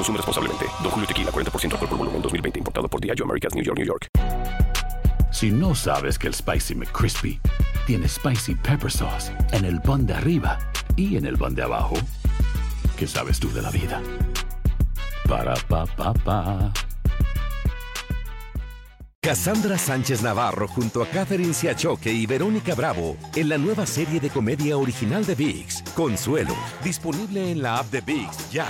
[0.00, 0.64] Consume responsablemente.
[0.82, 2.58] Don Julio Tequila, 40% alcohol por volumen, 2020.
[2.58, 4.08] Importado por Diageo Americas, New York, New York.
[5.30, 7.38] Si no sabes que el Spicy McCrispy
[7.86, 10.58] tiene Spicy Pepper Sauce en el pan de arriba
[10.96, 11.96] y en el pan de abajo,
[12.96, 14.00] ¿qué sabes tú de la vida?
[15.28, 16.72] Para, pa, pa, pa.
[19.20, 24.30] Cassandra Sánchez Navarro junto a Catherine Siachoque y Verónica Bravo en la nueva serie de
[24.30, 28.66] comedia original de VIX, Consuelo, disponible en la app de VIX ya.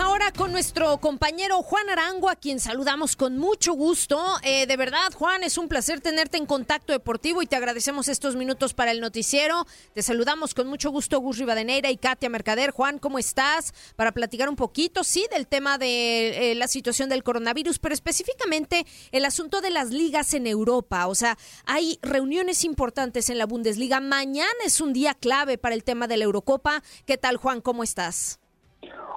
[0.00, 4.20] Ahora con nuestro compañero Juan Arango, a quien saludamos con mucho gusto.
[4.42, 8.34] Eh, de verdad, Juan, es un placer tenerte en contacto deportivo y te agradecemos estos
[8.34, 9.66] minutos para el noticiero.
[9.94, 12.72] Te saludamos con mucho gusto, Gus Rivadeneira y Katia Mercader.
[12.72, 13.72] Juan, ¿cómo estás?
[13.94, 18.86] Para platicar un poquito, sí, del tema de eh, la situación del coronavirus, pero específicamente
[19.12, 21.06] el asunto de las ligas en Europa.
[21.06, 24.00] O sea, hay reuniones importantes en la Bundesliga.
[24.00, 26.82] Mañana es un día clave para el tema de la Eurocopa.
[27.06, 27.60] ¿Qué tal, Juan?
[27.60, 28.40] ¿Cómo estás?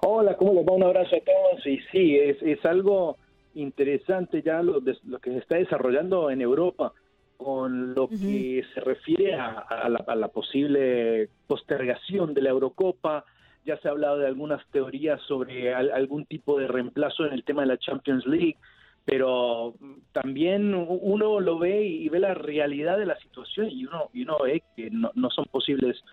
[0.02, 0.73] Hola, ¿cómo les va?
[0.73, 1.66] Un abrazo a todos.
[1.66, 3.18] Y sí, es, es algo
[3.56, 6.94] interesante ya lo, de- lo que se está desarrollando en Europa
[7.38, 13.26] con lo que se refiere a, a la, a la posible postergación de la Eurocopa.
[13.66, 17.44] Ya se ha hablado de algunas teorías sobre al- algún tipo de reemplazo en el
[17.44, 18.55] tema de la Champions League,
[19.05, 19.76] pero
[20.11, 24.38] también uno lo ve y ve la realidad de la situación y uno, y uno
[24.44, 26.04] ve que no, no son posibles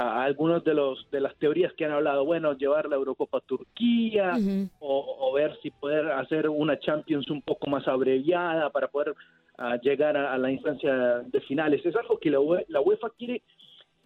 [0.00, 3.42] a algunos de los de las teorías que han hablado, bueno, llevar la Eurocopa a
[3.42, 4.38] Turquía
[4.78, 9.14] o, o ver si poder hacer una Champions un poco más abreviada para poder
[9.58, 11.84] ah, llegar a, a la instancia de finales.
[11.84, 13.42] Es algo que la, UE la UEFA quiere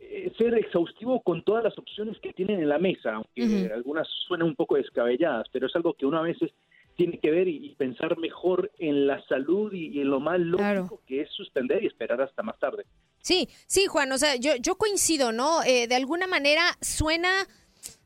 [0.01, 4.49] eh, ser exhaustivo con todas las opciones que tienen en la mesa, aunque algunas suenan
[4.49, 6.51] un poco descabelladas, pero es algo que uno a veces
[6.97, 10.39] tiene que ver y, y pensar mejor en la salud y, y en lo más
[10.39, 12.85] lógico que es suspender y esperar hasta más tarde.
[13.21, 15.63] Sí, sí, Juan, o sea, yo, yo coincido, ¿no?
[15.65, 17.47] Eh, de alguna manera suena...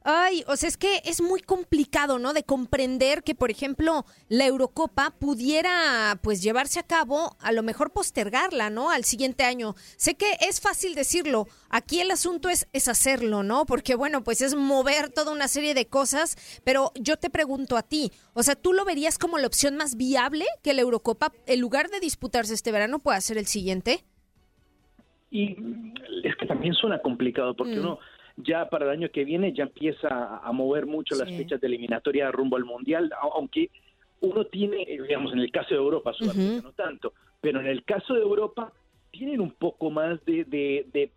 [0.04, 2.32] Ay, o sea, es que es muy complicado, ¿no?
[2.32, 7.90] De comprender que, por ejemplo, la Eurocopa pudiera, pues, llevarse a cabo, a lo mejor
[7.92, 8.90] postergarla, ¿no?
[8.90, 9.74] Al siguiente año.
[9.96, 11.46] Sé que es fácil decirlo.
[11.68, 13.66] Aquí el asunto es, es hacerlo, ¿no?
[13.66, 16.36] Porque, bueno, pues es mover toda una serie de cosas.
[16.64, 19.96] Pero yo te pregunto a ti, o sea, ¿tú lo verías como la opción más
[19.96, 24.04] viable que la Eurocopa, en lugar de disputarse este verano, pueda ser el siguiente?
[25.30, 25.56] Y
[26.24, 27.80] es que también suena complicado porque Mm.
[27.80, 27.98] uno
[28.38, 32.30] ya para el año que viene ya empieza a- mover mucho las fechas de eliminatoria
[32.30, 33.70] rumbo al Mundial, aunque
[34.20, 38.14] uno tiene, digamos, en el caso de Europa, Sudamérica no tanto, pero en el caso
[38.14, 38.72] de Europa
[39.10, 41.10] tienen un poco más de, de- de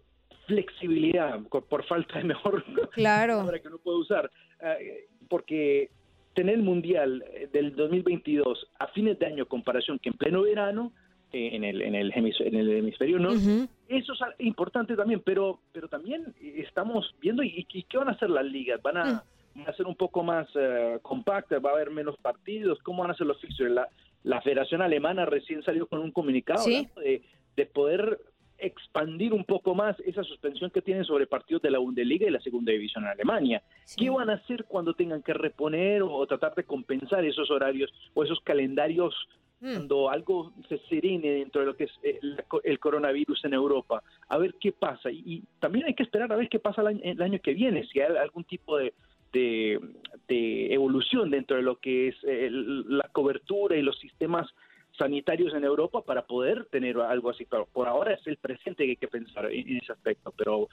[0.48, 1.40] flexibilidad,
[1.70, 3.38] por, falta de mejor Claro.
[3.38, 4.30] palabra que uno puede usar,
[4.62, 5.90] eh, porque
[6.34, 10.92] tener el Mundial eh, del 2022 a fines de año, comparación que en pleno verano,
[11.34, 15.88] en, el, en, el hemis- en el hemisferio norte, eso es importante también, pero, pero
[15.88, 18.82] también eh, estamos viendo, ¿y, y qué van a hacer las ligas?
[18.82, 19.24] ¿Van a,
[19.56, 21.64] van a ser un poco más eh, compactas?
[21.64, 22.80] ¿Va a haber menos partidos?
[22.84, 23.72] ¿Cómo van a ser los fixtures?
[23.74, 23.88] La,
[24.24, 26.88] la Federación Alemana recién salió con un comunicado Sí.
[26.98, 27.22] de,
[27.56, 28.20] de poder
[28.64, 32.40] expandir un poco más esa suspensión que tienen sobre partidos de la Bundesliga y la
[32.42, 33.64] Segunda División en Alemania.
[33.98, 38.24] ¿Qué van a hacer cuando tengan que reponer o, tratar de compensar esos horarios o
[38.24, 39.16] esos calendarios
[39.62, 43.54] cuando algo se serene dentro de lo que es eh, la co- el coronavirus en
[43.54, 44.02] Europa?
[44.28, 45.12] A ver qué pasa.
[45.12, 47.54] Y, y también hay que esperar a ver qué pasa el año, el año que
[47.54, 48.94] viene, si hay algún tipo de,
[49.32, 49.80] de,
[50.28, 54.50] de evolución dentro de lo que es eh, el- la cobertura y los sistemas
[54.98, 57.46] sanitarios en Europa para poder tener algo así.
[57.46, 60.34] Pero por ahora es el presente que hay que pensar en, en ese aspecto.
[60.36, 60.68] Pero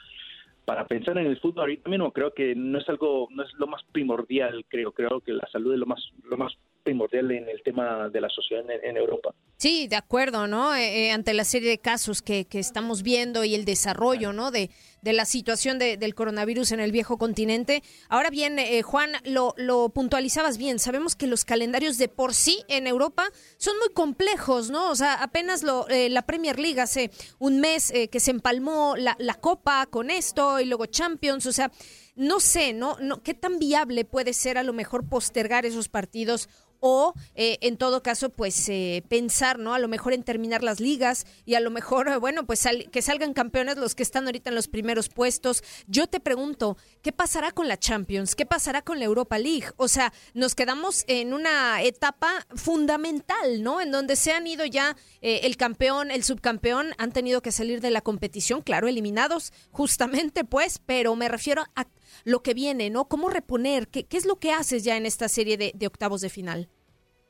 [0.65, 3.67] para pensar en el fútbol ahorita mismo creo que no es algo, no es lo
[3.67, 4.93] más primordial, creo.
[4.93, 6.53] Creo que la salud es lo más, lo más
[6.83, 9.35] primordial en el tema de la sociedad en, Europa.
[9.57, 10.75] Sí, de acuerdo, ¿no?
[10.75, 14.51] Eh, eh, ante la serie de casos que, que estamos viendo y el desarrollo, ¿no?
[14.51, 14.71] De,
[15.03, 17.83] de la situación del coronavirus en el viejo continente.
[18.09, 20.79] Ahora bien, eh, Juan, lo, lo, puntualizabas bien.
[20.79, 23.29] Sabemos que los calendarios de por sí en Europa
[23.59, 24.91] son muy complejos, ¿no?
[24.91, 29.17] O sea, apenas lo, eh, la Premier League hace un mes que se empalmó la,
[29.19, 31.47] la Copa con esto y luego Champions.
[31.47, 31.71] O sea,
[32.19, 32.97] no sé, ¿no?
[33.01, 36.49] no ¿Qué tan viable puede ser a lo mejor postergar esos partidos
[36.81, 40.81] o eh, en todo caso pues eh, pensar no a lo mejor en terminar las
[40.81, 44.57] ligas y a lo mejor bueno pues que salgan campeones los que están ahorita en
[44.57, 45.63] los primeros puestos.
[45.87, 49.89] Yo te pregunto qué pasará con la Champions qué pasará con la Europa League o
[49.89, 55.41] sea nos quedamos en una etapa fundamental no en donde se han ido ya eh,
[55.45, 60.81] el campeón el subcampeón han tenido que salir de la competición claro eliminados justamente pues
[60.85, 61.87] pero me refiero a
[62.25, 63.07] lo que viene, ¿no?
[63.07, 63.89] ¿Cómo reponer?
[63.89, 66.69] ¿Qué, qué es lo que haces ya en esta serie de, octavos de final?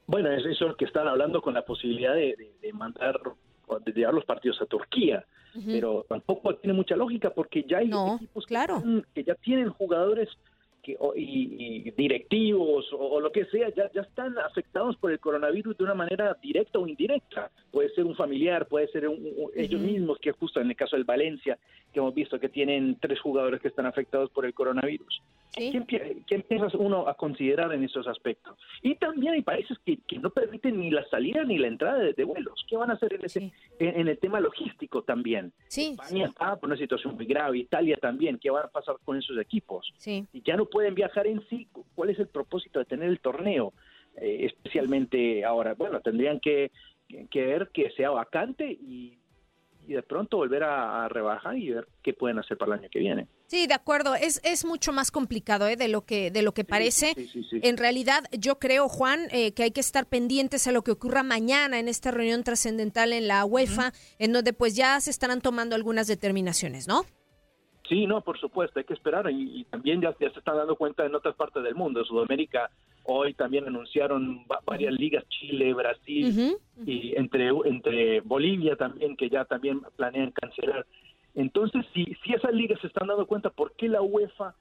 [0.06, 2.36] Bueno, es eso que están hablando con la posibilidad de,
[2.72, 3.20] mandar,
[3.84, 5.24] de llevar los partidos a Turquía.
[5.66, 8.80] Pero tampoco tiene mucha lógica porque ya hay equipos claro.
[9.12, 10.28] que ya tienen jugadores
[11.16, 15.94] y, directivos o, lo que sea ya, ya están afectados por el coronavirus de una
[15.94, 17.50] manera directa o indirecta.
[17.70, 19.08] Puede ser un familiar, puede ser
[19.54, 21.58] ellos mismos, que justo en el caso del Valencia,
[21.92, 25.22] que hemos visto que tienen tres jugadores que están afectados por el coronavirus.
[25.54, 28.58] ¿Qué, empieza uno a considerar en esos aspectos?
[28.82, 32.64] Y también hay países que, no permiten ni la salida ni la entrada de, vuelos.
[32.68, 35.52] ¿Qué van a hacer en, ese, en, el tema logístico también?
[35.68, 38.38] España está por una situación muy grave, Italia también.
[38.38, 39.92] ¿Qué van a pasar con esos equipos?
[40.06, 41.68] Y ya no pueden viajar en sí.
[41.94, 43.72] ¿Cuál es el propósito de tener el torneo?
[44.16, 46.72] Eh, especialmente ahora, bueno, tendrían que,
[47.30, 49.18] que ver que sea vacante y
[49.88, 52.98] y de pronto volver a, rebajar y ver qué pueden hacer para el año que
[52.98, 53.26] viene.
[53.46, 54.14] Sí, de acuerdo.
[54.14, 55.76] Es, es mucho más complicado ¿eh?
[55.76, 57.14] de lo que de lo que parece.
[57.50, 61.22] en realidad, yo creo, Juan, eh, que hay que estar pendientes a lo que ocurra
[61.22, 65.74] mañana en esta reunión trascendental en la UEFA, en donde pues ya se estarán tomando
[65.74, 67.04] algunas determinaciones, ¿no?
[67.88, 71.14] Sí, no, por supuesto, hay que esperar y, también ya, se están dando cuenta en
[71.14, 72.04] otras partes del mundo.
[72.04, 72.70] Sudamérica
[73.10, 79.80] hoy también anunciaron varias ligas, Chile, Brasil y entre, entre Bolivia también, que ya también
[79.96, 80.86] planean cancelar.
[81.34, 84.54] Entonces, si, si esas ligas se están dando cuenta, ¿por qué la UEFA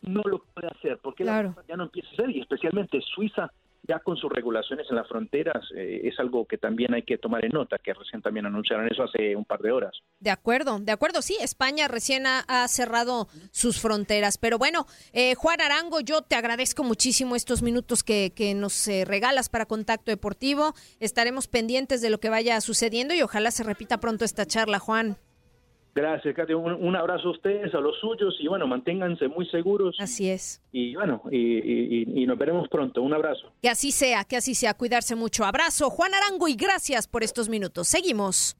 [0.00, 0.96] no lo puede hacer?
[0.98, 2.30] ¿Por qué la UEFA ya no empieza a hacer?
[2.30, 3.52] Y especialmente Suiza
[3.82, 7.44] ya con sus regulaciones en las fronteras eh, es algo que también hay que tomar
[7.44, 9.92] en nota, que recién también anunciaron eso hace un par de horas.
[10.18, 15.60] De acuerdo, de acuerdo, sí, España recién ha, cerrado sus fronteras, pero bueno, eh, Juan
[15.60, 20.74] Arango, yo te agradezco muchísimo estos minutos que, que nos eh, regalas para Contacto Deportivo,
[21.00, 25.16] estaremos pendientes de lo que vaya sucediendo y ojalá se repita pronto esta charla, Juan.
[25.94, 26.56] Gracias, Katia.
[26.56, 29.96] Un, abrazo a ustedes, a los suyos y bueno, manténganse muy seguros.
[29.98, 30.62] Así es.
[30.72, 33.02] Y bueno, y, nos veremos pronto.
[33.02, 33.52] Un abrazo.
[33.60, 34.74] Que así sea, que así sea.
[34.74, 35.44] Cuidarse mucho.
[35.44, 37.88] Abrazo, Juan Arango, y gracias por estos minutos.
[37.88, 38.56] Seguimos.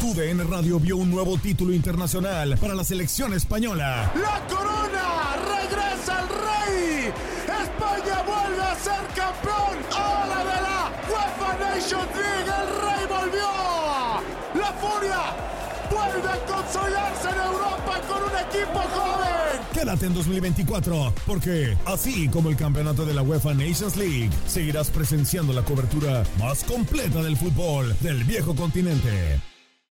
[0.00, 4.10] TUDN Radio vio un nuevo título internacional para la selección española.
[4.14, 5.36] ¡La corona!
[5.60, 7.12] ¡Regresa el rey!
[7.62, 9.76] ¡España vuelve a ser campeón!
[9.90, 12.27] ¡Hola de la UEFA Nations
[16.80, 19.60] ¡Vuelve a consolidarse en Europa con un equipo joven!
[19.72, 25.52] Quédate en 2024, porque así como el campeonato de la UEFA Nations League, seguirás presenciando
[25.52, 29.40] la cobertura más completa del fútbol del viejo continente.